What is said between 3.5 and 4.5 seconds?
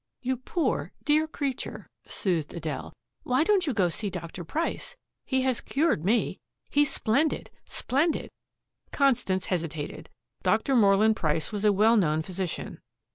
you go to see Dr.